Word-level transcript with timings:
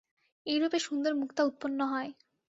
এইরূপে 0.45 0.79
সুন্দর 0.79 1.11
মুক্তা 1.15 1.41
উৎপন্ন 1.43 1.79
হয়। 1.85 2.09